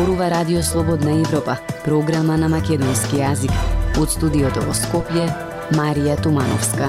зборува 0.00 0.30
Радио 0.30 0.62
Слободна 0.62 1.20
Европа, 1.20 1.56
програма 1.84 2.36
на 2.36 2.48
македонски 2.48 3.18
јазик. 3.20 3.52
Од 4.00 4.08
студиото 4.08 4.62
во 4.64 4.72
Скопје, 4.72 5.26
Марија 5.76 6.14
Тумановска. 6.24 6.88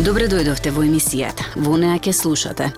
Добре 0.00 0.30
дојдовте 0.32 0.72
во 0.72 0.80
емисијата. 0.80 1.44
Во 1.60 1.76
неа 1.76 2.00
ќе 2.00 2.16
слушате. 2.16 2.70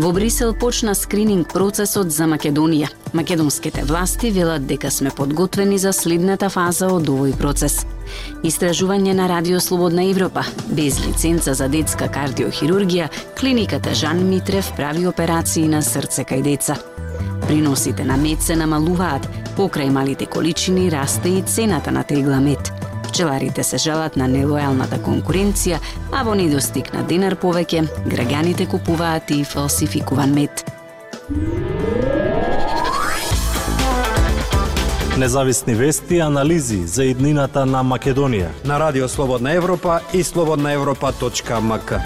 Во 0.00 0.12
Брисел 0.12 0.54
почна 0.54 0.94
скрининг 0.96 1.50
процесот 1.52 2.08
за 2.08 2.24
Македонија. 2.24 2.88
Македонските 3.12 3.82
власти 3.84 4.30
велат 4.32 4.64
дека 4.66 4.88
сме 4.90 5.10
подготвени 5.10 5.76
за 5.78 5.92
следната 5.92 6.48
фаза 6.48 6.88
од 6.88 7.10
овој 7.12 7.34
процес. 7.36 7.82
Истражување 8.40 9.12
на 9.12 9.28
Радио 9.28 9.60
Слободна 9.60 10.06
Европа. 10.08 10.46
Без 10.72 10.96
лиценца 11.04 11.52
за 11.52 11.68
детска 11.68 12.08
кардиохирургија, 12.08 13.10
клиниката 13.36 13.92
Жан 13.92 14.24
Митрев 14.30 14.72
прави 14.72 15.04
операции 15.06 15.68
на 15.68 15.82
срце 15.84 16.24
кај 16.24 16.48
деца. 16.48 16.78
Приносите 17.46 18.04
на 18.04 18.16
мед 18.16 18.40
се 18.40 18.56
намалуваат, 18.56 19.28
покрај 19.58 19.92
малите 19.92 20.24
количини 20.24 20.88
расте 20.88 21.28
и 21.28 21.42
цената 21.42 21.92
на 21.92 22.08
тегла 22.08 22.40
мед. 22.40 22.72
Пчеларите 23.20 23.60
се 23.60 23.76
жалат 23.76 24.14
на 24.16 24.24
нелојалната 24.32 24.96
конкуренција, 25.04 25.76
а 26.08 26.22
во 26.24 26.32
недостиг 26.32 26.86
на 26.94 27.02
денар 27.04 27.34
повеќе, 27.36 27.82
граѓаните 28.08 28.64
купуваат 28.72 29.28
и 29.36 29.42
фалсификуван 29.44 30.32
мед. 30.32 30.64
Независни 35.20 35.74
вести 35.74 36.16
и 36.16 36.24
анализи 36.24 36.80
за 36.86 37.04
иднината 37.12 37.66
на 37.66 37.84
Македонија. 37.84 38.48
На 38.64 38.80
Радио 38.80 39.08
Слободна 39.08 39.52
Европа 39.52 40.00
и 40.14 40.24
слободнаевропа.мк. 40.24 42.00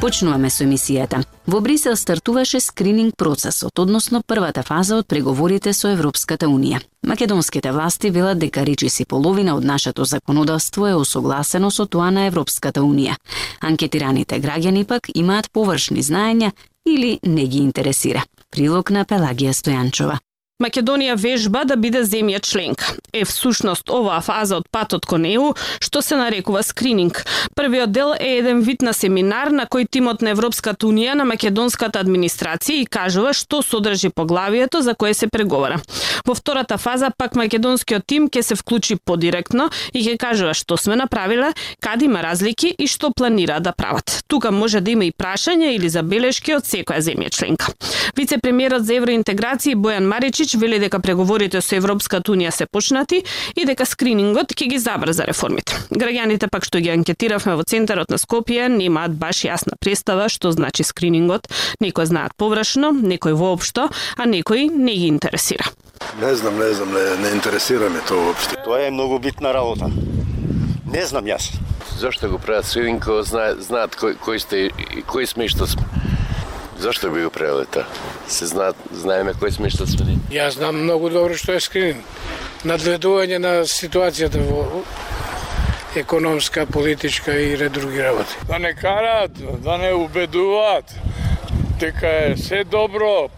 Почнуваме 0.00 0.50
со 0.50 0.68
емисијата. 0.68 1.24
Во 1.46 1.60
Брисел 1.60 1.96
стартуваше 1.96 2.60
скрининг 2.60 3.16
процесот, 3.16 3.78
односно 3.78 4.22
првата 4.22 4.62
фаза 4.62 5.00
од 5.02 5.08
преговорите 5.10 5.72
со 5.74 5.90
Европската 5.90 6.46
Унија. 6.46 6.78
Македонските 7.02 7.72
власти 7.72 8.10
велат 8.14 8.38
дека 8.38 8.62
речиси 8.62 9.04
половина 9.04 9.56
од 9.56 9.64
нашето 9.64 10.04
законодавство 10.04 10.86
е 10.86 10.94
усогласено 10.94 11.70
со 11.70 11.86
тоа 11.86 12.10
на 12.10 12.26
Европската 12.30 12.80
Унија. 12.80 13.18
Анкетираните 13.60 14.38
граѓани 14.38 14.84
пак 14.86 15.10
имаат 15.14 15.50
површни 15.50 16.02
знаења 16.02 16.52
или 16.86 17.18
не 17.26 17.46
ги 17.46 17.58
интересира. 17.58 18.22
Прилог 18.50 18.90
на 18.90 19.04
Пелагија 19.04 19.50
Стојанчова. 19.50 20.18
Македонија 20.62 21.16
вежба 21.18 21.64
да 21.66 21.76
биде 21.76 22.04
земја 22.06 22.38
членка. 22.40 22.94
Е 23.12 23.24
всушност 23.24 23.90
оваа 23.90 24.20
фаза 24.22 24.60
од 24.60 24.68
патот 24.70 25.06
кон 25.06 25.24
ЕУ, 25.26 25.52
што 25.82 26.02
се 26.02 26.16
нарекува 26.16 26.62
скрининг. 26.62 27.24
Првиот 27.58 27.92
дел 27.92 28.14
е 28.14 28.38
еден 28.38 28.62
вид 28.62 28.82
на 28.82 28.92
семинар 28.94 29.50
на 29.50 29.66
кој 29.66 29.88
тимот 29.90 30.22
на 30.22 30.30
Европската 30.30 30.86
Унија 30.86 31.16
на 31.18 31.26
македонската 31.26 31.98
администрација 31.98 32.82
и 32.82 32.86
кажува 32.86 33.32
што 33.34 33.62
содржи 33.62 34.10
поглавието 34.14 34.82
за 34.82 34.94
кое 34.94 35.14
се 35.14 35.26
преговара. 35.26 35.80
Во 36.24 36.34
втората 36.34 36.78
фаза 36.78 37.10
пак 37.10 37.34
македонскиот 37.34 38.06
тим 38.06 38.28
ќе 38.28 38.42
се 38.42 38.54
вклучи 38.54 38.96
подиректно 38.96 39.68
и 39.92 40.04
ќе 40.04 40.16
кажува 40.18 40.54
што 40.54 40.76
сме 40.76 40.96
направиле, 40.96 41.52
каде 41.80 42.06
има 42.06 42.22
разлики 42.22 42.74
и 42.78 42.86
што 42.86 43.10
планира 43.10 43.58
да 43.60 43.72
прават. 43.72 44.22
Тука 44.28 44.52
може 44.52 44.80
да 44.80 44.90
има 44.90 45.04
и 45.04 45.12
прашања 45.12 45.74
или 45.74 45.88
забелешки 45.88 46.54
од 46.54 46.64
секоја 46.68 47.02
земја 47.02 47.30
членка. 47.34 47.74
Вице-премиерот 48.16 48.86
за 48.86 49.00
евроинтеграција 49.00 49.74
Бојан 49.74 50.06
Маричич 50.06 50.51
Vučić 50.52 50.60
вели 50.60 50.78
дека 50.78 51.00
преговорите 51.00 51.60
со 51.60 51.76
Европската 51.76 52.32
Унија 52.32 52.50
се 52.50 52.66
почнати 52.66 53.22
и 53.56 53.64
дека 53.64 53.86
скринингот 53.86 54.52
ќе 54.52 54.68
ги 54.68 54.78
забрза 54.78 55.24
реформите. 55.24 55.72
Граѓаните 55.90 56.48
пак 56.50 56.64
што 56.64 56.80
ги 56.80 56.90
анкетиравме 56.92 57.56
во 57.56 57.64
центарот 57.64 58.10
на 58.10 58.18
Скопје 58.18 58.68
немаат 58.68 59.16
баш 59.16 59.44
јасна 59.44 59.78
представа 59.80 60.28
што 60.28 60.52
значи 60.52 60.84
скринингот. 60.84 61.48
Некои 61.80 62.06
знаат 62.06 62.36
површно, 62.36 62.92
некои 62.92 63.32
воопшто, 63.32 63.88
а 64.16 64.26
некои 64.26 64.68
не 64.68 64.94
ги 64.94 65.08
интересира. 65.08 65.64
Не 66.20 66.34
знам, 66.34 66.58
не 66.58 66.72
знам, 66.74 66.92
не, 66.92 67.16
не 67.22 67.34
интересира 67.34 67.88
ме 67.88 68.00
тоа 68.08 68.28
воопшто. 68.28 68.60
Тоа 68.64 68.86
е 68.86 68.90
многу 68.90 69.18
битна 69.18 69.52
работа. 69.54 69.88
Не 70.84 71.06
знам 71.06 71.24
јас. 71.24 71.52
Зошто 71.98 72.28
го 72.28 72.38
прават 72.38 72.66
скрининг, 72.66 73.08
знаат, 73.24 73.62
знаат 73.62 73.96
кој, 73.96 74.18
кој 74.20 74.38
сте 74.38 74.66
и 74.68 75.04
кој 75.06 75.26
сме 75.26 75.48
и 75.48 75.48
што 75.48 75.66
сме. 75.66 76.01
Зашто 76.82 77.10
би 77.10 77.22
го 77.22 77.30
правиле 77.30 77.64
тоа? 77.64 77.86
Се 78.26 78.46
знаат, 78.50 78.76
знаеме 78.90 79.36
кој 79.38 79.52
сме 79.54 79.68
што 79.70 79.86
сме. 79.86 80.16
Јас 80.34 80.56
знам 80.58 80.80
многу 80.82 81.12
добро 81.14 81.36
што 81.38 81.54
е 81.54 81.60
скрининг. 81.62 82.02
Надведување 82.66 83.38
на 83.38 83.52
ситуацијата 83.70 84.42
во 84.42 84.82
економска, 85.94 86.66
политичка 86.66 87.36
и 87.38 87.54
ред 87.60 87.78
други 87.78 88.02
работи. 88.02 88.34
Да 88.50 88.58
не 88.58 88.74
карат, 88.74 89.38
да 89.62 89.78
не 89.78 89.92
убедуваат 89.94 90.90
дека 91.78 92.10
е 92.32 92.34
се 92.36 92.64
добро, 92.64 93.30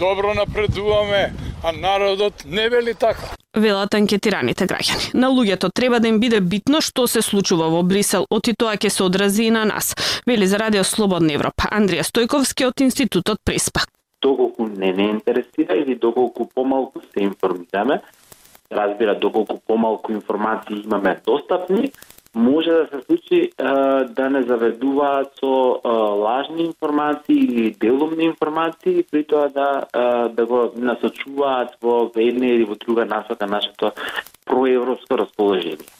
добро 0.00 0.32
напредуваме, 0.34 1.34
а 1.62 1.72
народот 1.72 2.44
не 2.46 2.68
вели 2.68 2.94
така 2.94 3.36
велат 3.54 3.94
анкетираните 3.94 4.66
граѓани. 4.66 5.10
На 5.14 5.30
луѓето 5.30 5.70
треба 5.74 6.00
да 6.00 6.08
им 6.08 6.20
биде 6.20 6.40
битно 6.40 6.80
што 6.80 7.06
се 7.06 7.22
случува 7.22 7.70
во 7.70 7.82
Брисел, 7.82 8.26
оти 8.30 8.54
тоа 8.54 8.76
ќе 8.76 8.88
се 8.88 9.02
одрази 9.02 9.44
и 9.44 9.50
на 9.50 9.64
нас, 9.64 9.94
вели 10.26 10.46
за 10.46 10.58
Радио 10.58 10.84
Слободна 10.84 11.34
Европа 11.34 11.70
Андрија 11.70 12.06
Стојковски 12.06 12.66
од 12.68 12.80
Институтот 12.80 13.42
Приспа. 13.44 13.86
Доколку 14.22 14.68
не 14.68 14.92
не 14.92 15.10
интересира 15.10 15.76
или 15.76 15.94
доколку 15.94 16.48
помалку 16.54 17.00
се 17.00 17.24
информираме, 17.24 18.02
разбира 18.70 19.18
доколку 19.18 19.58
помалку 19.66 20.12
информации 20.12 20.82
имаме 20.84 21.20
достапни, 21.26 21.92
може 22.34 22.70
да 22.70 22.86
се 22.86 23.02
случи 23.06 23.50
да 24.08 24.30
не 24.30 24.42
заведуваат 24.42 25.28
со 25.40 25.80
лажни 26.24 26.62
информации 26.64 27.36
или 27.36 27.70
делумни 27.70 28.24
информации, 28.24 29.04
при 29.10 29.24
тоа 29.24 29.48
да 29.48 29.86
да 30.28 30.46
го 30.46 30.72
насочуваат 30.76 31.76
во 31.82 32.10
една 32.16 32.46
или 32.46 32.64
во 32.64 32.74
друга 32.74 33.04
насока 33.04 33.46
нашето 33.46 33.92
проевропско 34.46 35.18
расположение. 35.18 35.90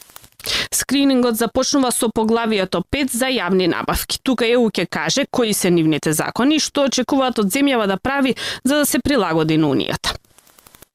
Скринингот 0.73 1.35
започнува 1.35 1.91
со 1.91 2.09
поглавието 2.09 2.81
5 2.91 3.11
за 3.11 3.27
јавни 3.29 3.67
набавки. 3.67 4.19
Тука 4.23 4.45
ЕУ 4.45 4.69
ќе 4.71 4.87
каже 4.89 5.25
кои 5.31 5.53
се 5.53 5.69
нивните 5.69 6.13
закони 6.13 6.55
и 6.55 6.63
што 6.63 6.87
очекуваат 6.89 7.39
од 7.39 7.51
земјава 7.53 7.87
да 7.87 7.97
прави 7.97 8.35
за 8.63 8.81
да 8.81 8.85
се 8.85 8.99
прилагоди 8.99 9.57
на 9.57 9.67
Унијата. 9.67 10.15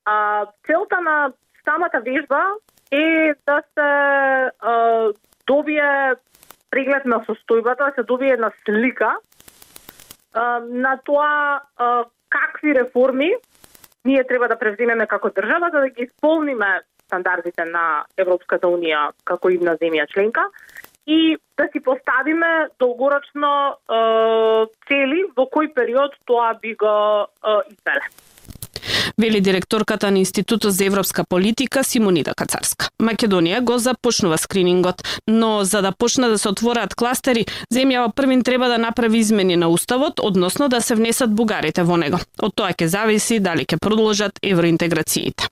А, 0.04 0.46
целта 0.66 1.00
на 1.00 1.32
самата 1.64 2.00
вежба 2.04 2.42
е 2.90 3.34
да 3.46 3.62
се 3.74 3.90
а, 4.60 5.12
добие 5.46 6.14
преглед 6.70 7.04
на 7.04 7.22
состојбата, 7.24 7.90
да 7.90 7.92
се 7.94 8.02
добие 8.02 8.34
една 8.34 8.50
слика. 8.64 9.16
А, 10.34 10.60
на 10.60 10.98
тоа 11.04 11.60
а, 11.76 12.04
какви 12.28 12.74
реформи 12.74 13.30
ние 14.04 14.24
треба 14.24 14.48
да 14.48 14.58
превземеме 14.58 15.06
како 15.06 15.30
држава 15.30 15.70
за 15.72 15.80
да 15.80 15.88
ги 15.88 16.02
исполниме 16.02 16.80
стандардите 17.06 17.64
на 17.64 18.04
Европската 18.18 18.66
Унија 18.66 19.10
како 19.24 19.50
идна 19.50 19.76
земја 19.82 20.06
членка 20.12 20.48
и 21.06 21.36
да 21.58 21.68
си 21.72 21.80
поставиме 21.80 22.68
долгорочно 22.78 23.50
е, 23.70 23.98
цели 24.88 25.22
во 25.36 25.46
кој 25.46 25.70
период 25.74 26.16
тоа 26.26 26.54
би 26.62 26.74
го 26.74 26.94
е, 27.22 27.58
извеле 27.70 28.02
вели 29.18 29.40
директорката 29.40 30.10
на 30.10 30.18
Институтот 30.18 30.72
за 30.72 30.84
европска 30.84 31.24
политика 31.24 31.84
Симонида 31.84 32.34
Кацарска. 32.34 32.88
Македонија 33.02 33.60
го 33.60 33.78
започнува 33.78 34.38
скринингот, 34.38 35.02
но 35.28 35.64
за 35.64 35.82
да 35.82 35.92
почне 35.92 36.28
да 36.28 36.38
се 36.38 36.48
отвораат 36.48 36.94
кластери, 36.94 37.46
земјава 37.74 38.12
првин 38.14 38.42
треба 38.42 38.68
да 38.68 38.78
направи 38.78 39.18
измени 39.18 39.56
на 39.56 39.68
уставот, 39.68 40.20
односно 40.22 40.68
да 40.68 40.80
се 40.80 40.94
внесат 40.94 41.34
бугарите 41.34 41.82
во 41.82 41.96
него. 41.96 42.18
Од 42.42 42.54
тоа 42.54 42.72
ќе 42.72 42.86
зависи 42.86 43.40
дали 43.40 43.64
ќе 43.64 43.78
продолжат 43.80 44.38
евроинтеграциите. 44.42 45.48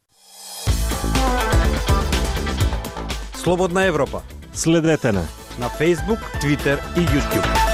Слободна 3.35 3.85
Европа. 3.85 4.23
Следете 4.53 5.13
на 5.13 5.25
на 5.59 5.69
Facebook, 5.69 6.19
Twitter 6.41 6.79
и 6.97 7.01
YouTube. 7.01 7.74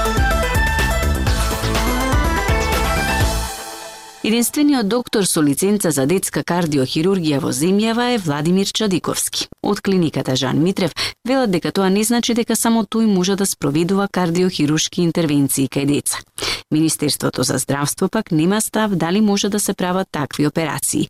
Единствениот 4.23 4.89
доктор 4.89 5.25
со 5.25 5.41
лиценца 5.41 5.89
за 5.97 6.05
детска 6.05 6.43
кардиохирургија 6.45 7.39
во 7.41 7.55
земјава 7.57 8.11
е 8.13 8.19
Владимир 8.21 8.69
Чадиковски. 8.69 9.47
Од 9.65 9.81
клиниката 9.81 10.37
Жан 10.37 10.61
Митрев 10.61 10.93
велат 11.25 11.51
дека 11.51 11.73
тоа 11.73 11.89
не 11.89 12.05
значи 12.05 12.37
дека 12.37 12.53
само 12.53 12.85
тој 12.85 13.09
може 13.09 13.39
да 13.41 13.47
спроведува 13.49 14.11
кардиохирушки 14.13 15.01
интервенции 15.09 15.73
кај 15.73 15.87
деца. 15.89 16.21
Министерството 16.71 17.43
за 17.43 17.57
здравство 17.59 18.09
пак 18.09 18.31
нема 18.31 18.61
став 18.61 18.95
дали 18.95 19.21
може 19.21 19.49
да 19.49 19.61
се 19.61 19.73
прават 19.73 20.09
такви 20.13 20.47
операции. 20.47 21.09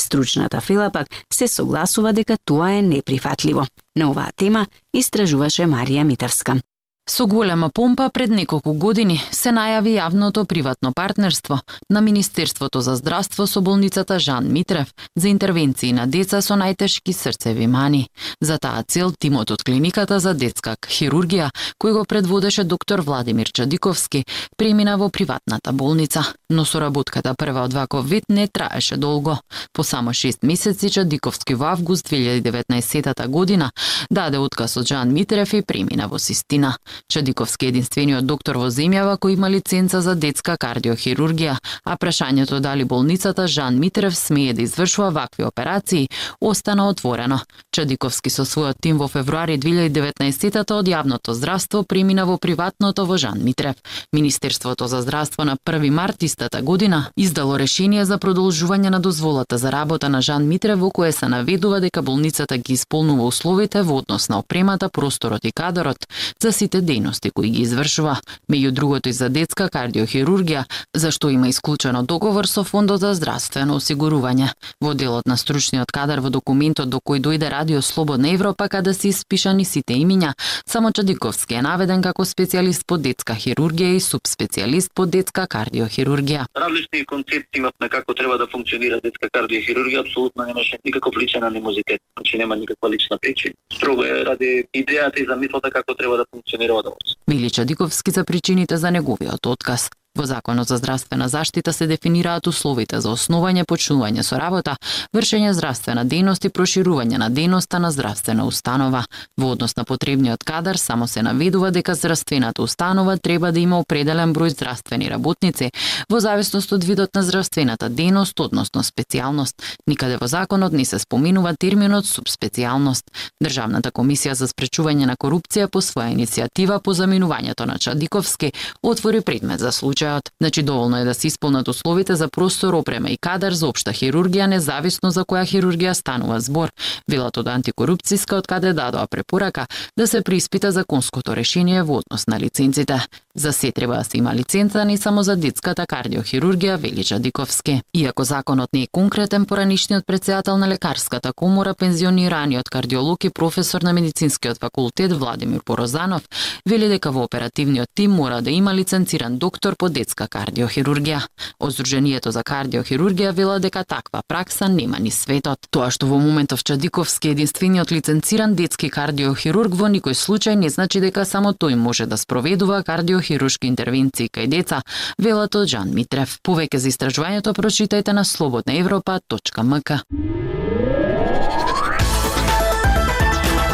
Стручната 0.00 0.60
фила 0.60 0.90
пак 0.90 1.08
се 1.32 1.48
согласува 1.48 2.12
дека 2.12 2.36
тоа 2.44 2.70
е 2.78 2.82
неприфатливо. 2.82 3.66
На 3.98 4.10
оваа 4.10 4.30
тема 4.36 4.66
истражуваше 4.94 5.66
Марија 5.66 6.04
Митевска. 6.04 6.62
Со 7.08 7.26
голема 7.26 7.68
помпа 7.68 8.10
пред 8.14 8.30
неколку 8.30 8.72
години 8.78 9.16
се 9.34 9.50
најави 9.50 9.96
јавното 9.96 10.44
приватно 10.46 10.92
партнерство 10.94 11.58
на 11.90 12.00
Министерството 12.00 12.80
за 12.80 12.94
здравство 12.96 13.46
со 13.46 13.60
болницата 13.60 14.18
Жан 14.18 14.52
Митрев 14.52 14.94
за 15.16 15.28
интервенции 15.28 15.92
на 15.92 16.06
деца 16.06 16.40
со 16.40 16.54
најтешки 16.54 17.12
срцеви 17.12 17.66
мани. 17.66 18.06
За 18.40 18.58
таа 18.58 18.84
цел 18.86 19.10
тимот 19.18 19.50
од 19.50 19.64
клиниката 19.66 20.20
за 20.20 20.34
детска 20.34 20.76
хирургија, 20.86 21.50
кој 21.82 21.92
го 21.92 22.04
предводеше 22.04 22.64
доктор 22.64 23.02
Владимир 23.02 23.50
Чадиковски, 23.50 24.24
премина 24.56 24.96
во 24.96 25.10
приватната 25.10 25.72
болница, 25.72 26.22
но 26.50 26.64
соработката 26.64 27.34
прва 27.34 27.66
од 27.66 27.74
ваков 27.74 28.06
вид 28.06 28.24
не 28.28 28.46
траеше 28.46 28.96
долго. 28.96 29.38
По 29.72 29.82
само 29.82 30.10
6 30.14 30.46
месеци 30.46 30.90
Чадиковски 30.90 31.54
во 31.54 31.74
август 31.74 32.06
2019 32.06 33.26
година 33.26 33.72
даде 34.10 34.38
отказ 34.38 34.76
од 34.76 34.86
Жан 34.86 35.12
Митрев 35.12 35.52
и 35.54 35.62
премина 35.62 36.06
во 36.06 36.18
Систина. 36.18 36.76
Чадиковски 37.08 37.66
единствениот 37.66 38.26
доктор 38.26 38.56
во 38.56 38.70
земјава 38.70 39.18
кој 39.18 39.36
има 39.36 39.48
лиценца 39.48 40.00
за 40.00 40.14
детска 40.14 40.56
кардиохирургија, 40.56 41.56
а 41.84 41.96
прашањето 41.96 42.60
дали 42.60 42.84
болницата 42.84 43.46
Жан 43.46 43.78
Митрев 43.78 44.16
смее 44.16 44.52
да 44.52 44.62
извршува 44.62 45.10
вакви 45.10 45.44
операции 45.44 46.08
остана 46.40 46.88
отворено. 46.88 47.40
Чадиковски 47.72 48.30
со 48.30 48.44
својот 48.44 48.80
тим 48.80 48.98
во 48.98 49.08
февруари 49.08 49.58
2019 49.58 50.72
од 50.72 50.88
јавното 50.88 51.32
здравство 51.32 51.82
премина 51.82 52.26
во 52.26 52.36
приватното 52.38 53.06
во 53.06 53.16
Жан 53.18 53.40
Митрев. 53.44 53.76
Министерството 54.12 54.86
за 54.88 55.02
здравство 55.02 55.44
на 55.44 55.56
1 55.56 55.90
март 55.90 56.22
истата 56.22 56.62
година 56.62 57.10
издало 57.16 57.58
решение 57.58 58.04
за 58.04 58.18
продолжување 58.18 58.90
на 58.90 59.00
дозволата 59.00 59.58
за 59.58 59.72
работа 59.72 60.08
на 60.08 60.22
Жан 60.22 60.48
Митрев 60.48 60.78
во 60.78 60.90
кое 60.90 61.12
се 61.12 61.28
наведува 61.28 61.80
дека 61.80 62.02
болницата 62.02 62.58
ги 62.58 62.72
исполнува 62.72 63.24
условите 63.24 63.82
во 63.82 63.96
однос 63.98 64.28
на 64.28 64.38
опремата, 64.38 64.88
просторот 64.88 65.44
и 65.44 65.52
кадарот 65.52 66.06
за 66.42 66.52
сите 66.52 66.81
дејности 66.82 67.30
кои 67.30 67.50
ги 67.50 67.62
извршува, 67.62 68.18
меѓу 68.50 68.70
другото 68.70 69.08
и 69.08 69.12
за 69.12 69.28
детска 69.28 69.68
кардиохирургија, 69.72 70.64
за 70.94 71.10
што 71.10 71.30
има 71.30 71.48
исклучено 71.48 72.02
договор 72.02 72.46
со 72.46 72.64
Фондот 72.64 73.00
за 73.00 73.14
здравствено 73.14 73.76
осигурување. 73.80 74.52
Во 74.80 74.94
делот 74.94 75.26
на 75.26 75.36
стручниот 75.36 75.92
кадар 75.92 76.20
во 76.20 76.30
документот 76.30 76.90
до 76.90 76.98
кој 76.98 77.22
дојде 77.22 77.50
Радио 77.50 77.82
Слободна 77.82 78.34
Европа 78.34 78.68
каде 78.68 78.94
се 78.94 79.08
испишани 79.08 79.64
сите 79.64 79.94
имиња, 79.94 80.34
само 80.66 80.92
Чадиковски 80.92 81.54
е 81.54 81.62
наведен 81.62 82.02
како 82.02 82.24
специјалист 82.24 82.86
по 82.86 82.98
детска 82.98 83.34
хирургија 83.34 83.96
и 83.96 84.00
субспецијалист 84.00 84.92
по 84.94 85.06
детска 85.06 85.46
кардиохирургија. 85.46 86.46
Различни 86.56 87.04
концепти 87.06 87.58
имат 87.62 87.74
на 87.80 87.88
како 87.88 88.14
треба 88.14 88.38
да 88.38 88.46
функционира 88.46 89.00
детска 89.04 89.28
кардиохирургија, 89.32 90.04
апсолутно 90.06 90.46
немаше 90.46 90.78
никаков 90.84 91.16
личен 91.16 91.44
анимозитет, 91.44 92.00
значи 92.16 92.38
нема 92.38 92.56
никаква 92.56 92.90
лична 92.90 93.18
причина. 93.18 93.54
Строго 93.72 94.04
е 94.04 94.24
ради 94.24 94.64
идејата 94.74 95.22
и 95.22 95.26
замислата 95.26 95.70
како 95.70 95.94
треба 95.94 96.16
да 96.16 96.24
функционира 96.30 96.71
одовоз. 96.74 97.16
Чадиковски 97.50 98.10
за 98.10 98.24
причините 98.24 98.76
за 98.76 98.90
неговиот 98.90 99.46
отказ. 99.46 99.90
Во 100.14 100.26
Законот 100.26 100.68
за 100.68 100.76
здравствена 100.76 101.28
заштита 101.28 101.72
се 101.72 101.86
дефинираат 101.86 102.46
условите 102.46 103.00
за 103.00 103.08
основање, 103.16 103.64
почнување 103.64 104.20
со 104.22 104.36
работа, 104.36 104.74
вршење 105.16 105.54
здравствена 105.56 106.04
дејност 106.04 106.44
и 106.44 106.50
проширување 106.52 107.16
на 107.16 107.30
дејноста 107.32 107.78
на 107.80 107.88
здравствена 107.90 108.44
установа. 108.44 109.06
Во 109.40 109.52
однос 109.56 109.72
на 109.76 109.84
потребниот 109.88 110.44
кадар 110.44 110.76
само 110.76 111.08
се 111.08 111.22
наведува 111.22 111.70
дека 111.70 111.94
здравствената 111.94 112.62
установа 112.62 113.16
треба 113.16 113.52
да 113.52 113.60
има 113.60 113.78
определен 113.80 114.34
број 114.34 114.52
здравствени 114.52 115.08
работници 115.08 115.70
во 116.10 116.20
зависност 116.20 116.72
од 116.72 116.84
видот 116.84 117.14
на 117.14 117.22
здравствената 117.22 117.88
дејност, 117.88 118.36
односно 118.44 118.84
специјалност. 118.84 119.64
Никаде 119.86 120.20
во 120.20 120.28
законот 120.28 120.76
не 120.76 120.84
се 120.84 120.98
споменува 120.98 121.54
терминот 121.56 122.04
субспецијалност. 122.04 123.08
Државната 123.40 123.88
комисија 123.90 124.36
за 124.36 124.44
спречување 124.44 125.08
на 125.08 125.16
корупција 125.16 125.72
по 125.72 125.80
своја 125.80 126.12
иницијатива 126.12 126.82
по 126.84 126.92
заминувањето 126.92 127.64
на 127.64 127.78
Чадиковски 127.78 128.52
отвори 128.82 129.24
предмет 129.24 129.60
за 129.60 129.72
случај 129.72 130.01
случајот. 130.02 130.30
Значи 130.40 130.62
доволно 130.62 130.96
е 130.96 131.04
да 131.04 131.14
се 131.14 131.26
исполнат 131.26 131.68
условите 131.68 132.16
за 132.16 132.28
простор, 132.28 132.74
опрема 132.74 133.10
и 133.10 133.16
кадар 133.16 133.52
за 133.52 133.68
општа 133.68 133.92
хирургија 133.92 134.46
независно 134.46 135.10
за 135.10 135.24
која 135.24 135.44
хирургија 135.46 135.94
станува 135.94 136.40
збор. 136.40 136.70
Велат 137.08 137.38
од 137.38 137.46
антикорупцијска 137.46 138.38
од 138.38 138.46
каде 138.46 138.72
дадоа 138.72 139.06
препорака 139.06 139.66
да 139.96 140.06
се 140.06 140.22
приспита 140.22 140.72
законското 140.72 141.36
решение 141.36 141.82
во 141.82 142.02
однос 142.02 142.26
на 142.26 142.40
лиценците. 142.40 143.00
За 143.34 143.52
се 143.52 143.72
треба 143.72 143.96
да 143.96 144.04
се 144.04 144.18
има 144.18 144.34
лиценца 144.34 144.84
не 144.84 144.96
само 144.96 145.22
за 145.22 145.36
детската 145.36 145.86
кардиохирургија, 145.86 146.76
вели 146.76 147.02
Жадиковски. 147.02 147.80
Иако 147.94 148.24
законот 148.24 148.68
не 148.72 148.82
е 148.82 148.86
конкретен, 148.92 149.46
поранишниот 149.46 150.06
председател 150.06 150.56
на 150.58 150.68
лекарската 150.68 151.32
комора, 151.32 151.74
пензионираниот 151.74 152.68
кардиолог 152.68 153.24
и 153.24 153.30
професор 153.30 153.82
на 153.82 153.92
медицинскиот 153.92 154.58
факултет 154.58 155.12
Владимир 155.12 155.60
Порозанов, 155.64 156.22
вели 156.66 156.88
дека 156.88 157.10
во 157.10 157.24
оперативниот 157.24 157.88
тим 157.94 158.10
мора 158.10 158.42
да 158.42 158.50
има 158.50 158.74
лиценциран 158.74 159.38
доктор 159.38 159.76
по 159.76 159.88
детска 159.92 160.26
кардиохирургија. 160.28 161.20
Оздруженијето 161.60 162.32
за 162.34 162.42
кардиохирургија 162.42 163.32
вела 163.36 163.58
дека 163.60 163.84
таква 163.84 164.22
пракса 164.28 164.68
нема 164.68 164.98
ни 164.98 165.10
светот. 165.10 165.68
Тоа 165.70 165.90
што 165.90 166.08
во 166.10 166.18
моментов 166.18 166.64
Чадиковски 166.64 167.28
е 167.28 167.36
единствениот 167.36 167.92
лиценциран 167.92 168.56
детски 168.58 168.90
кардиохирург 168.90 169.76
во 169.76 169.92
никој 169.92 170.16
случај 170.16 170.56
не 170.56 170.70
значи 170.70 171.00
дека 171.00 171.24
само 171.24 171.52
тој 171.52 171.76
може 171.76 172.06
да 172.06 172.16
спроведува 172.16 172.82
кардиохирушки 172.82 173.66
интервенции 173.68 174.28
кај 174.32 174.48
деца, 174.48 174.82
велат 175.18 175.54
од 175.54 175.68
Жан 175.68 175.94
Митрев. 175.94 176.38
Повеќе 176.42 176.76
за 176.82 176.88
истражувањето 176.88 177.54
прочитајте 177.54 178.12
на 178.12 178.24
slobodnaevropa.mk. 178.24 180.02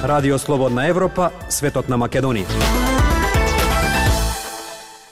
Радио 0.03 0.39
Слободна 0.39 0.87
Европа, 0.87 1.31
светот 1.51 1.89
на 1.89 1.99
Македонија. 1.99 2.98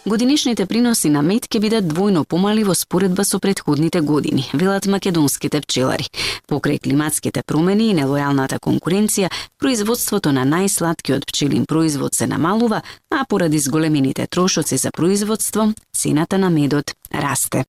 Годинишните 0.06 0.66
приноси 0.66 1.08
на 1.10 1.18
мед 1.26 1.48
ќе 1.50 1.58
бидат 1.58 1.86
двојно 1.90 2.20
помали 2.30 2.62
во 2.62 2.76
споредба 2.78 3.24
со 3.26 3.40
предходните 3.42 4.00
години, 4.06 4.44
велат 4.54 4.86
македонските 4.86 5.58
пчелари. 5.64 6.06
Покрај 6.46 6.78
климатските 6.78 7.42
промени 7.42 7.90
и 7.90 7.96
нелојалната 7.98 8.60
конкуренција, 8.62 9.32
производството 9.58 10.30
на 10.30 10.46
најсладкиот 10.46 11.26
пчелин 11.26 11.66
производ 11.66 12.14
се 12.14 12.30
намалува, 12.30 12.84
а 13.10 13.24
поради 13.28 13.58
зголемените 13.58 14.28
трошоци 14.30 14.76
за 14.76 14.92
производство, 14.94 15.72
цената 15.92 16.38
на 16.38 16.50
медот 16.50 16.94
расте. 17.10 17.64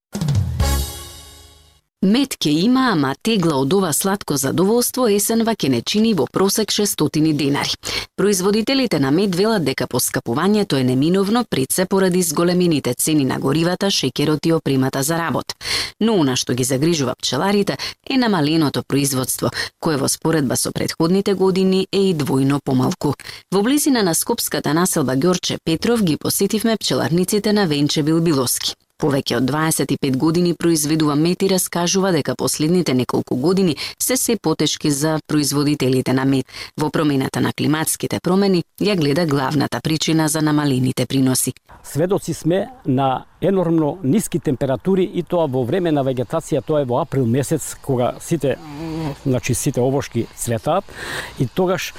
Мед 2.04 2.36
ке 2.38 2.50
има, 2.50 2.92
ама 2.92 3.16
тегла 3.26 3.56
од 3.58 3.74
ова 3.74 3.90
сладко 3.94 4.36
задоволство 4.38 5.08
есенва 5.10 5.56
ке 5.58 5.70
не 5.70 5.80
чини 5.82 6.12
во 6.14 6.28
просек 6.30 6.70
600 6.70 7.34
денари. 7.34 7.74
Производителите 8.16 9.00
на 9.00 9.10
мед 9.12 9.36
велат 9.36 9.66
дека 9.66 9.88
поскапувањето 9.88 10.78
е 10.78 10.84
неминовно 10.84 11.44
пред 11.50 11.72
се 11.72 11.86
поради 11.86 12.22
зголемените 12.22 12.94
цени 12.94 13.26
на 13.26 13.40
горивата, 13.40 13.90
шекерот 13.92 14.46
и 14.46 14.54
опремата 14.54 15.04
за 15.04 15.18
работ. 15.18 15.46
Но 16.00 16.22
она 16.22 16.36
што 16.36 16.54
ги 16.54 16.64
загрижува 16.64 17.16
пчеларите 17.18 17.78
е 18.10 18.18
намаленото 18.18 18.84
производство, 18.88 19.50
кое 19.80 19.98
во 19.98 20.08
споредба 20.08 20.56
со 20.56 20.72
предходните 20.72 21.34
години 21.34 21.88
е 21.92 22.10
и 22.10 22.16
двојно 22.16 22.60
помалку. 22.64 23.16
Во 23.52 23.64
близина 23.64 24.04
на 24.04 24.14
скопската 24.14 24.74
населба 24.74 25.18
Ѓорче 25.18 25.58
Петров 25.66 26.04
ги 26.04 26.18
посетивме 26.18 26.78
пчеларниците 26.78 27.54
на 27.54 27.66
Венче 27.66 28.04
Билбилоски. 28.04 28.76
Повеќе 28.98 29.36
од 29.38 29.44
25 29.46 30.16
години 30.18 30.56
произведува 30.58 31.16
мед 31.16 31.44
и 31.46 31.50
раскажува 31.50 32.12
дека 32.12 32.36
последните 32.36 32.94
неколку 32.94 33.36
години 33.36 33.76
се 34.02 34.18
се 34.18 34.38
потешки 34.42 34.92
за 34.92 35.20
производителите 35.28 36.14
на 36.14 36.26
мед. 36.26 36.46
Во 36.82 36.90
промената 36.90 37.42
на 37.42 37.54
климатските 37.54 38.20
промени 38.20 38.64
ја 38.82 38.96
гледа 38.98 39.26
главната 39.26 39.82
причина 39.84 40.28
за 40.28 40.42
намалените 40.42 41.06
приноси. 41.06 41.54
Сведоци 41.84 42.34
сме 42.34 42.68
на 42.86 43.26
енормно 43.42 43.98
ниски 44.04 44.40
температури 44.40 45.04
и 45.14 45.24
тоа 45.24 45.48
во 45.48 45.64
време 45.64 45.92
на 45.92 46.04
вегетација, 46.04 46.64
тоа 46.66 46.82
е 46.82 46.90
во 46.90 47.02
април 47.02 47.26
месец 47.26 47.76
кога 47.82 48.16
сите 48.20 48.58
значи 49.26 49.54
сите 49.54 49.82
овошки 49.82 50.28
цветаат. 50.36 50.84
И 51.40 51.48
тогаш 51.48 51.94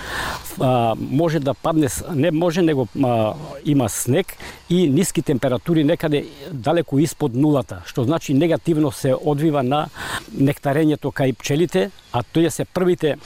а, 0.60 0.94
може 0.98 1.40
да 1.40 1.54
падне 1.54 1.88
не 2.14 2.30
може 2.30 2.62
него 2.62 2.88
а, 3.04 3.34
има 3.64 3.88
снег 3.88 4.26
и 4.70 4.88
ниски 4.90 5.22
температури 5.22 5.84
некаде 5.84 6.26
далеку 6.52 6.98
испод 6.98 7.34
нулата, 7.34 7.82
што 7.86 8.04
значи 8.04 8.34
негативно 8.34 8.92
се 8.92 9.14
одвива 9.14 9.62
на 9.62 9.88
нектарењето 10.34 11.12
кај 11.14 11.36
пчелите, 11.38 11.90
а 12.12 12.22
тоа 12.22 12.50
се 12.50 12.64
првите 12.64 13.16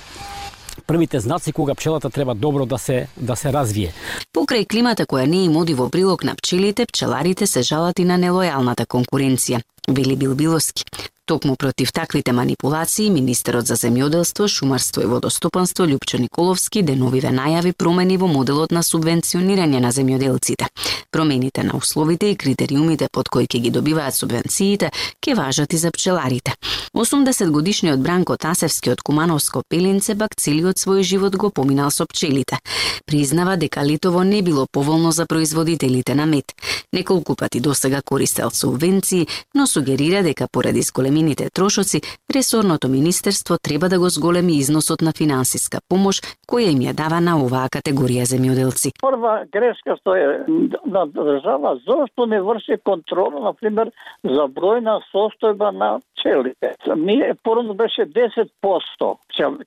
првите 0.93 1.21
знаци 1.21 1.53
кога 1.53 1.75
пчелата 1.75 2.11
треба 2.11 2.35
добро 2.35 2.67
да 2.67 2.79
се 2.79 3.09
да 3.17 3.37
се 3.37 3.53
развие. 3.53 3.93
Покрај 4.37 4.67
климата 4.69 5.07
која 5.09 5.25
не 5.25 5.45
им 5.49 5.57
оди 5.57 5.73
во 5.75 5.89
прилог 5.89 6.25
на 6.25 6.35
пчелите, 6.37 6.85
пчеларите 6.87 7.47
се 7.47 7.63
жалат 7.63 7.99
и 7.99 8.05
на 8.05 8.19
нелојалната 8.21 8.85
конкуренција, 8.85 9.63
вели 9.89 10.17
Билбиловски. 10.17 10.85
Токму 11.33 11.57
против 11.57 11.93
таквите 11.93 12.33
манипулации, 12.33 13.09
министерот 13.11 13.67
за 13.67 13.75
земјоделство, 13.81 14.49
шумарство 14.49 15.01
и 15.01 15.07
водостопанство 15.09 15.87
Лјупчо 15.89 16.21
Николовски 16.21 16.83
деновиве 16.85 17.31
најави 17.33 17.73
промени 17.73 18.19
во 18.21 18.29
моделот 18.29 18.69
на 18.71 18.83
субвенционирање 18.85 19.81
на 19.81 19.95
земјоделците. 19.97 20.69
Промените 21.11 21.65
на 21.65 21.77
условите 21.77 22.29
и 22.31 22.37
критериумите 22.37 23.09
под 23.13 23.31
кои 23.33 23.47
ќе 23.49 23.63
ги 23.65 23.71
добиваат 23.73 24.15
субвенциите 24.15 24.91
ќе 25.25 25.37
важат 25.41 25.73
и 25.73 25.81
за 25.81 25.91
пчеларите. 25.91 26.53
80 26.93 27.51
годишниот 27.51 28.01
Бранко 28.05 28.37
Тасевски 28.37 28.91
од 28.93 29.01
Кумановско 29.01 29.63
Пелинце 29.69 30.13
пак 30.15 30.37
целиот 30.37 30.77
свој 30.77 31.01
живот 31.01 31.37
го 31.37 31.49
поминал 31.49 31.91
со 31.91 32.05
пчелите. 32.05 32.59
Признава 33.07 33.57
дека 33.57 33.85
летово 33.85 34.23
не 34.23 34.43
било 34.43 34.67
поволно 34.73 35.13
за 35.13 35.27
производителите 35.27 36.15
на 36.15 36.27
мед. 36.27 36.53
Неколку 36.93 37.35
пати 37.37 37.61
досега 37.61 38.03
користел 38.03 38.51
субвенции, 38.51 39.27
но 39.55 39.67
сугерира 39.67 40.23
дека 40.23 40.49
поради 40.53 40.83
зголемените 41.23 41.51
трошоци, 41.51 42.01
ресорното 42.35 42.89
министерство 42.89 43.57
треба 43.63 43.89
да 43.89 43.99
го 43.99 44.09
зголеми 44.09 44.53
износот 44.53 45.03
на 45.03 45.13
финансиска 45.13 45.79
помош 45.89 46.21
која 46.51 46.73
им 46.73 46.81
ја 46.83 46.93
дава 46.93 47.21
на 47.21 47.37
оваа 47.39 47.69
категорија 47.69 48.27
земјоделци. 48.27 48.93
Прва 49.01 49.45
грешка 49.53 49.97
што 50.01 50.15
е 50.15 50.45
на 50.87 51.07
држава, 51.07 51.79
зошто 51.87 52.27
не 52.27 52.41
врши 52.43 52.77
контрола, 52.85 53.41
на 53.41 53.53
пример, 53.53 53.91
за 54.25 54.49
бројна 54.49 55.01
состојба 55.13 55.71
на 55.73 56.01
пчелите. 56.23 56.75
Ние 56.97 57.35
порано 57.43 57.75
беше 57.75 58.07
10%. 58.07 58.49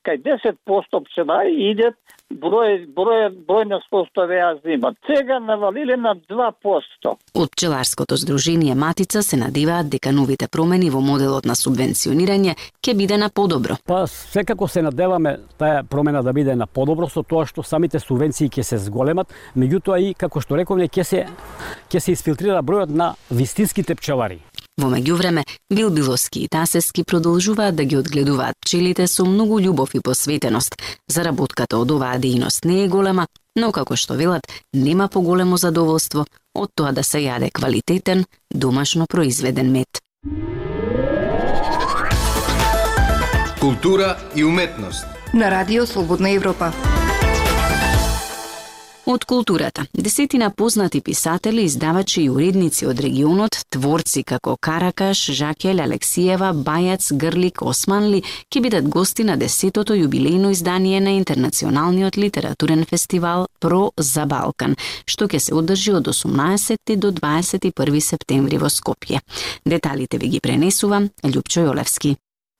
Кај 0.06 0.16
10% 0.22 1.04
пчелари 1.04 1.70
идет 1.70 1.96
број, 2.30 2.86
број, 2.96 3.30
бројна 3.46 3.80
состојба 3.86 4.34
ја 4.34 4.50
земат. 4.64 4.96
Сега 5.06 5.38
навалиле 5.38 5.96
на 5.96 6.14
2%. 6.16 7.14
Од 7.34 7.50
пчеларското 7.50 8.16
здружение 8.16 8.74
Матица 8.74 9.22
се 9.22 9.36
надиваат 9.36 9.90
дека 9.90 10.12
новите 10.12 10.48
промени 10.48 10.90
во 10.90 11.00
моделот 11.00 11.35
на 11.44 11.54
субвенционирање 11.54 12.56
ќе 12.80 12.94
биде 12.96 13.18
на 13.18 13.28
подобро. 13.28 13.76
Па 13.84 14.06
секако 14.06 14.68
се 14.68 14.82
надеваме 14.82 15.36
таа 15.58 15.84
промена 15.84 16.22
да 16.22 16.32
биде 16.32 16.56
на 16.56 16.66
подобро 16.66 17.08
со 17.08 17.22
тоа 17.22 17.46
што 17.46 17.62
самите 17.62 18.00
субвенции 18.00 18.48
ќе 18.48 18.62
се 18.62 18.78
зголемат, 18.78 19.28
меѓутоа 19.56 20.00
и 20.00 20.14
како 20.14 20.40
што 20.40 20.56
рековме 20.56 20.88
ќе 20.88 21.04
се 21.04 21.26
ќе 21.90 22.00
се 22.00 22.12
изфилтрира 22.12 22.62
бројот 22.62 22.88
на 22.88 23.14
вистинските 23.30 23.94
пчелари. 23.94 24.40
Во 24.76 24.90
меѓувреме, 24.92 25.42
Бил 25.72 25.90
Билоски 25.90 26.42
и 26.44 26.48
Тасески 26.48 27.04
продолжуваат 27.04 27.76
да 27.76 27.84
ги 27.84 27.96
одгледуваат 27.96 28.58
пчелите 28.60 29.06
со 29.08 29.24
многу 29.24 29.60
љубов 29.60 29.94
и 29.96 30.00
посветеност. 30.04 30.76
Заработката 31.08 31.78
од 31.80 31.90
оваа 31.90 32.18
дејност 32.20 32.68
не 32.68 32.82
е 32.84 32.88
голема, 32.88 33.26
но 33.56 33.72
како 33.72 33.96
што 33.96 34.20
велат, 34.20 34.44
нема 34.74 35.08
поголемо 35.08 35.56
задоволство 35.56 36.26
од 36.54 36.76
тоа 36.76 36.92
да 36.92 37.02
се 37.02 37.24
јаде 37.24 37.50
квалитетен, 37.52 38.24
домашно 38.52 39.06
произведен 39.08 39.72
мед. 39.72 40.00
Култура 43.60 44.16
и 44.36 44.44
уметност. 44.44 45.06
На 45.34 45.50
Радио 45.50 45.86
Слободна 45.86 46.30
Европа. 46.30 46.72
Од 49.06 49.24
културата, 49.24 49.86
десетина 49.94 50.50
познати 50.50 51.00
писатели, 51.00 51.62
издавачи 51.62 52.22
и 52.22 52.30
уредници 52.30 52.88
од 52.90 52.98
регионот, 53.00 53.54
творци 53.70 54.24
како 54.26 54.56
Каракаш, 54.56 55.20
Жакел, 55.30 55.78
Алексиева, 55.80 56.50
Бајац, 56.50 57.12
Грлик, 57.14 57.62
Османли, 57.62 58.24
ќе 58.50 58.64
бидат 58.66 58.90
гости 58.90 59.22
на 59.22 59.36
десетото 59.38 59.94
јубилејно 59.94 60.50
издание 60.50 60.98
на 61.00 61.14
Интернационалниот 61.20 62.18
литературен 62.18 62.82
фестивал 62.84 63.46
Про 63.60 63.92
за 63.96 64.26
Балкан, 64.26 64.74
што 65.06 65.30
ќе 65.30 65.38
се 65.38 65.54
одржи 65.54 65.94
од 65.94 66.10
18 66.10 66.98
до 66.98 67.14
21 67.14 68.00
септември 68.10 68.58
во 68.58 68.66
Скопје. 68.66 69.22
Деталите 69.64 70.18
ви 70.18 70.34
ги 70.34 70.42
пренесувам 70.42 71.12
Љупчо 71.22 71.70
Јолевски. 71.70 72.16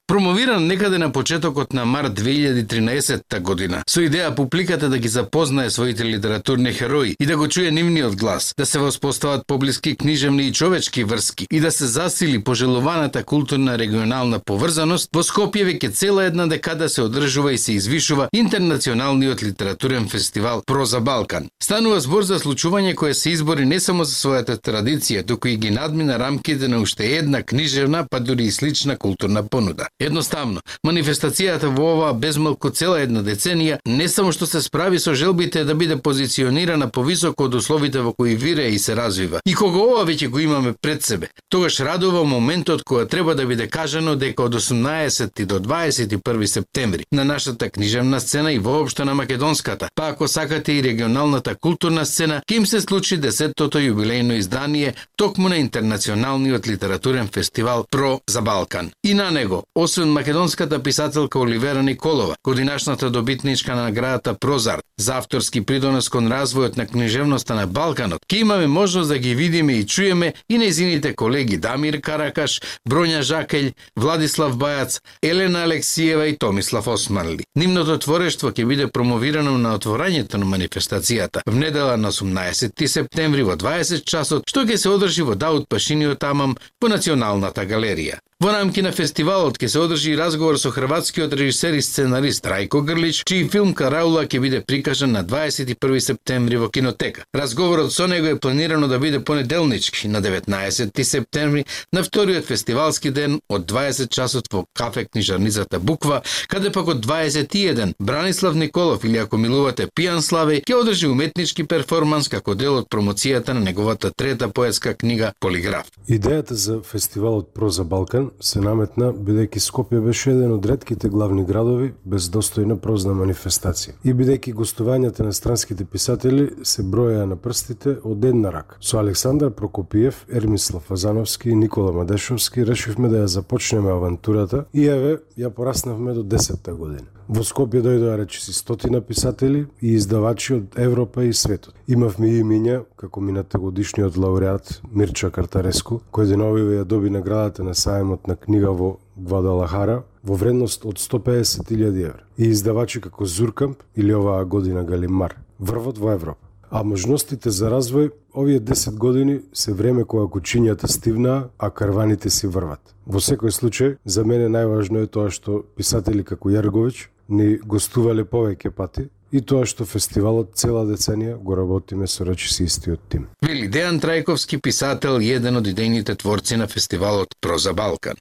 Промовиран 0.08 0.66
некаде 0.66 0.98
на 0.98 1.12
почетокот 1.12 1.72
на 1.72 1.84
март 1.84 2.12
2013 2.20 3.40
година, 3.40 3.80
со 3.90 4.04
идеја 4.06 4.34
публиката 4.34 4.88
да 4.88 4.98
ги 4.98 5.08
запознае 5.08 5.70
своите 5.70 6.04
литературни 6.04 6.72
херои 6.72 7.16
и 7.20 7.26
да 7.26 7.36
го 7.36 7.48
чуе 7.48 7.70
нивниот 7.70 8.16
глас, 8.16 8.54
да 8.58 8.66
се 8.66 8.78
воспостават 8.78 9.46
поблиски 9.46 9.96
книжевни 9.96 10.46
и 10.46 10.52
човечки 10.52 11.04
врски 11.04 11.46
и 11.50 11.60
да 11.60 11.72
се 11.72 11.86
засили 11.86 12.44
пожелуваната 12.44 13.24
културна 13.24 13.78
регионална 13.78 14.38
поврзаност, 14.38 15.08
во 15.12 15.24
Скопје 15.26 15.66
веќе 15.66 15.90
цела 15.90 16.24
една 16.24 16.46
декада 16.46 16.88
се 16.88 17.02
одржува 17.02 17.52
и 17.52 17.58
се 17.58 17.72
извишува 17.72 18.28
Интернационалниот 18.32 19.42
литературен 19.42 20.08
фестивал 20.08 20.62
Проза 20.66 21.00
Балкан. 21.00 21.48
Станува 21.62 21.98
збор 22.00 22.22
за 22.22 22.38
случување 22.38 22.94
кое 22.94 23.14
се 23.14 23.30
избори 23.30 23.66
не 23.66 23.80
само 23.80 24.04
за 24.04 24.14
својата 24.14 24.54
традиција, 24.62 25.26
туку 25.26 25.48
и 25.48 25.56
ги 25.56 25.70
надмина 25.70 26.18
рамките 26.18 26.68
на 26.68 26.78
уште 26.78 27.16
една 27.16 27.42
книжевна, 27.42 28.06
па 28.10 28.20
дури 28.20 28.44
и 28.44 28.50
слична 28.52 28.96
културна 28.96 29.42
понуда. 29.42 29.88
Едноставно, 29.98 30.60
манифестацијата 30.84 31.70
во 31.72 31.86
оваа 31.94 32.12
безмалку 32.12 32.68
цела 32.68 32.98
една 33.00 33.22
деценија 33.24 33.78
не 33.88 34.08
само 34.12 34.32
што 34.36 34.44
се 34.46 34.60
справи 34.60 34.98
со 35.00 35.14
желбите 35.16 35.62
да 35.64 35.74
биде 35.74 35.96
позиционирана 35.96 36.90
повисоко 36.92 37.46
од 37.48 37.54
условите 37.56 38.02
во 38.04 38.12
кои 38.12 38.34
вире 38.36 38.68
и 38.68 38.78
се 38.78 38.96
развива. 38.96 39.40
И 39.46 39.54
кога 39.54 39.80
ова 39.80 40.02
веќе 40.04 40.28
го 40.28 40.38
имаме 40.38 40.74
пред 40.82 41.02
себе, 41.02 41.30
тогаш 41.48 41.80
радува 41.80 42.24
моментот 42.24 42.82
кога 42.84 43.06
треба 43.06 43.34
да 43.34 43.46
биде 43.46 43.68
кажано 43.68 44.16
дека 44.16 44.42
од 44.42 44.54
18 44.60 45.44
до 45.46 45.60
21 45.60 46.44
септември 46.46 47.04
на 47.12 47.24
нашата 47.24 47.70
книжевна 47.70 48.20
сцена 48.20 48.52
и 48.52 48.58
воопшто 48.58 49.04
на 49.04 49.14
македонската, 49.14 49.88
па 49.94 50.08
ако 50.08 50.28
сакате 50.28 50.72
и 50.72 50.82
регионалната 50.82 51.56
културна 51.56 52.04
сцена, 52.06 52.42
ќе 52.44 52.56
им 52.56 52.66
се 52.66 52.80
случи 52.80 53.16
десеттото 53.16 53.80
јубилејно 53.80 54.36
издание 54.36 54.94
токму 55.16 55.48
на 55.48 55.56
Интернационалниот 55.56 56.66
литературен 56.66 57.28
фестивал 57.32 57.86
Про 57.90 58.20
за 58.28 58.42
Балкан. 58.42 58.90
И 59.04 59.14
на 59.14 59.30
него, 59.30 59.64
освен 59.86 60.08
македонската 60.08 60.82
писателка 60.82 61.38
Оливера 61.38 61.82
Николова, 61.82 62.34
годинашната 62.44 63.10
добитничка 63.10 63.74
на 63.74 63.82
наградата 63.82 64.34
Прозар 64.34 64.80
за 64.98 65.16
авторски 65.16 65.60
придонес 65.60 66.08
кон 66.08 66.26
развојот 66.26 66.76
на 66.76 66.86
книжевноста 66.86 67.54
на 67.54 67.66
Балканот, 67.66 68.26
ќе 68.26 68.40
имаме 68.42 68.66
можност 68.66 69.08
да 69.08 69.18
ги 69.18 69.34
видиме 69.34 69.72
и 69.78 69.86
чуеме 69.86 70.32
и 70.48 70.58
незините 70.58 71.14
колеги 71.14 71.56
Дамир 71.56 72.00
Каракаш, 72.00 72.58
Броња 72.88 73.22
Жакелј, 73.22 73.72
Владислав 73.96 74.56
Бајац, 74.56 74.98
Елена 75.22 75.62
Алексиева 75.62 76.26
и 76.26 76.36
Томислав 76.38 76.86
Османли. 76.86 77.46
Нивното 77.54 77.98
творештво 77.98 78.50
ќе 78.50 78.66
биде 78.66 78.90
промовирано 78.90 79.54
на 79.58 79.78
отворањето 79.78 80.42
на 80.42 80.50
манифестацијата 80.50 81.46
в 81.46 81.54
недела 81.54 81.96
на 81.96 82.10
18 82.10 82.86
септември 82.86 83.42
во 83.42 83.54
20 83.54 84.02
часот, 84.02 84.50
што 84.50 84.66
ќе 84.66 84.76
се 84.76 84.90
одржи 84.90 85.22
во 85.22 85.38
Даут 85.38 85.68
Пашиниот 85.68 86.24
Амам 86.24 86.56
по 86.80 86.88
Националната 86.88 87.62
галерија. 87.62 88.18
Во 88.38 88.50
рамки 88.52 88.82
на 88.84 88.90
фестивалот 88.92 89.56
ќе 89.56 89.68
се 89.72 89.80
одржи 89.80 90.10
разговор 90.12 90.58
со 90.60 90.68
хрватскиот 90.68 91.32
режисер 91.40 91.72
и 91.72 91.80
сценарист 91.80 92.44
Рајко 92.44 92.82
Грлич, 92.84 93.22
чиј 93.24 93.46
филм 93.48 93.70
Караула 93.72 94.26
ќе 94.28 94.40
биде 94.44 94.58
прикажан 94.60 95.14
на 95.16 95.22
21 95.24 96.02
септември 96.04 96.58
во 96.60 96.68
кинотека. 96.68 97.24
Разговорот 97.32 97.94
со 97.94 98.06
него 98.06 98.26
е 98.28 98.36
планирано 98.38 98.88
да 98.88 98.98
биде 98.98 99.22
понеделнички 99.24 100.08
на 100.08 100.20
19 100.20 101.02
септември 101.02 101.64
на 101.92 102.02
вториот 102.04 102.44
фестивалски 102.44 103.10
ден 103.10 103.40
од 103.48 103.64
20 103.72 104.12
часот 104.12 104.52
во 104.52 104.66
кафе 104.74 105.06
книжарницата 105.06 105.80
Буква, 105.80 106.20
каде 106.48 106.70
пак 106.70 106.92
од 106.92 107.06
21 107.06 107.94
Бранислав 107.98 108.54
Николов 108.54 109.04
или 109.04 109.16
ако 109.16 109.38
милувате 109.38 109.88
Пијан 109.88 110.20
Славе 110.20 110.60
ќе 110.60 110.76
одржи 110.82 111.08
уметнички 111.08 111.64
перформанс 111.64 112.28
како 112.28 112.54
дел 112.54 112.82
од 112.82 112.92
промоцијата 112.92 113.56
на 113.56 113.64
неговата 113.64 114.12
трета 114.12 114.52
поетска 114.52 114.92
книга 114.94 115.32
Полиграф. 115.40 115.88
Идејата 116.08 116.52
за 116.52 116.82
фестивалот 116.82 117.54
Проза 117.54 117.84
Балкан 117.84 118.25
се 118.40 118.60
наметна 118.60 119.12
бидејќи 119.12 119.62
Скопје 119.62 120.00
беше 120.04 120.30
еден 120.30 120.52
од 120.52 120.66
редките 120.66 121.08
главни 121.08 121.44
градови 121.44 121.92
без 122.04 122.28
достојна 122.30 122.76
прозна 122.76 123.14
манифестација. 123.16 123.96
И 124.04 124.14
бидејќи 124.14 124.54
гостувањата 124.54 125.24
на 125.24 125.32
странските 125.32 125.84
писатели 125.84 126.50
се 126.62 126.82
броја 126.82 127.24
на 127.24 127.36
прстите 127.36 127.96
од 128.04 128.24
една 128.24 128.50
рака. 128.50 128.76
Со 128.80 128.98
Александар 128.98 129.50
Прокопиев, 129.50 130.26
Ермислав 130.28 130.82
Фазановски, 130.82 131.50
и 131.50 131.54
Никола 131.54 131.92
Мадешовски 131.92 132.66
решивме 132.66 133.08
да 133.08 133.24
ја 133.24 133.24
започнеме 133.26 133.90
авантурата 133.90 134.64
и 134.72 134.88
еве 134.88 135.18
ја 135.38 135.50
пораснавме 135.50 136.14
до 136.14 136.22
10-та 136.22 136.74
година. 136.74 137.15
Во 137.26 137.42
Скопје 137.42 137.80
дојдоа 137.82 138.20
речиси 138.20 138.52
стотина 138.54 139.00
писатели 139.02 139.64
и 139.80 139.96
издавачи 139.98 140.52
од 140.54 140.76
Европа 140.78 141.24
и 141.26 141.32
светот. 141.34 141.74
Имавме 141.90 142.28
и 142.30 142.42
имиња, 142.42 142.84
како 142.96 143.20
мината 143.20 143.58
годишниот 143.58 144.14
лауреат 144.16 144.70
Мирча 144.94 145.32
Картареску, 145.34 145.98
кој 146.14 146.30
деновиве 146.30 146.78
ја 146.78 146.84
доби 146.84 147.10
наградата 147.10 147.66
на 147.66 147.74
саемот 147.74 148.30
на 148.30 148.36
книга 148.36 148.70
во 148.70 148.98
Гвадалахара 149.16 150.04
во 150.22 150.38
вредност 150.38 150.86
од 150.86 151.02
150.000 151.02 151.98
евра. 151.98 152.22
И 152.38 152.46
издавачи 152.54 153.00
како 153.00 153.26
Зуркамп 153.26 153.82
или 153.96 154.14
оваа 154.14 154.44
година 154.44 154.84
Галимар 154.84 155.34
врвот 155.58 155.98
во 155.98 156.14
Европа. 156.14 156.46
А 156.70 156.84
можностите 156.84 157.50
за 157.50 157.72
развој 157.74 158.12
овие 158.34 158.60
10 158.60 158.98
години 158.98 159.40
се 159.52 159.72
време 159.72 160.04
кога 160.04 160.30
кучињата 160.30 160.86
стивнаа, 160.86 161.48
а 161.58 161.70
карваните 161.70 162.30
си 162.30 162.46
врват. 162.46 162.94
Во 163.06 163.18
секој 163.18 163.50
случај, 163.50 163.96
за 164.04 164.24
мене 164.24 164.46
најважно 164.46 165.02
е 165.02 165.10
тоа 165.10 165.30
што 165.30 165.64
писатели 165.76 166.22
како 166.22 166.50
Јарговиќ 166.50 167.15
ни 167.28 167.56
гостувале 167.58 168.24
повеќе 168.24 168.70
пати 168.70 169.08
и 169.32 169.40
тоа 169.40 169.66
што 169.66 169.84
фестивалот 169.84 170.54
цела 170.54 170.84
деценија 170.86 171.36
го 171.42 171.56
работиме 171.58 172.06
со 172.06 172.24
речиси 172.24 172.64
истиот 172.64 173.08
тим. 173.08 173.26
Вели 173.42 173.68
Дејан 173.68 174.00
Трајковски, 174.00 174.60
писател 174.62 175.20
и 175.20 175.32
еден 175.34 175.58
од 175.60 175.66
идејните 175.66 176.16
творци 176.16 176.56
на 176.56 176.68
фестивалот 176.70 177.34
Проза 177.40 177.74
Балкан. 177.74 178.16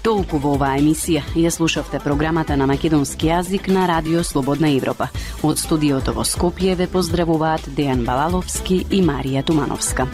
Толку 0.00 0.38
во 0.40 0.54
оваа 0.56 0.78
емисија 0.80 1.20
ја 1.36 1.50
слушавте 1.52 2.00
програмата 2.00 2.56
на 2.56 2.66
македонски 2.70 3.28
јазик 3.28 3.68
на 3.68 3.84
Радио 3.90 4.24
Слободна 4.24 4.70
Европа. 4.72 5.10
Од 5.42 5.60
студиото 5.60 6.16
во 6.16 6.24
Скопје 6.24 6.78
ве 6.78 6.88
поздравуваат 6.88 7.68
Дејан 7.76 8.06
Балаловски 8.08 8.86
и 8.90 9.02
Марија 9.04 9.44
Тумановска. 9.44 10.08